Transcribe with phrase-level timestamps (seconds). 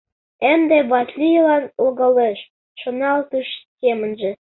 [0.53, 2.39] «Ынде Васлийлан логалеш,—
[2.81, 3.47] шоналтыш
[3.79, 4.31] семынже.